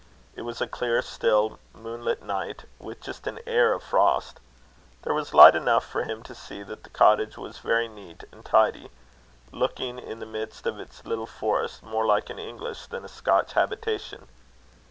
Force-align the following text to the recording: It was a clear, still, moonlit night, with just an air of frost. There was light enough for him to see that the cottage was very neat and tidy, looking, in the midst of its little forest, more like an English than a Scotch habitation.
It 0.35 0.41
was 0.41 0.59
a 0.59 0.67
clear, 0.67 0.99
still, 1.03 1.59
moonlit 1.75 2.23
night, 2.23 2.65
with 2.79 3.01
just 3.01 3.27
an 3.27 3.37
air 3.45 3.71
of 3.71 3.83
frost. 3.83 4.39
There 5.03 5.13
was 5.13 5.31
light 5.31 5.53
enough 5.55 5.85
for 5.85 6.05
him 6.05 6.23
to 6.23 6.33
see 6.33 6.63
that 6.63 6.81
the 6.83 6.89
cottage 6.89 7.37
was 7.37 7.59
very 7.59 7.87
neat 7.87 8.23
and 8.31 8.43
tidy, 8.43 8.89
looking, 9.51 9.99
in 9.99 10.17
the 10.17 10.25
midst 10.25 10.65
of 10.65 10.79
its 10.79 11.05
little 11.05 11.27
forest, 11.27 11.83
more 11.83 12.07
like 12.07 12.31
an 12.31 12.39
English 12.39 12.87
than 12.87 13.05
a 13.05 13.07
Scotch 13.07 13.53
habitation. 13.53 14.27